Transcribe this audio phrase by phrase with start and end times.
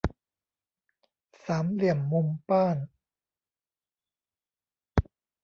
[1.45, 2.77] สามเหลี่ยมมุมป้าน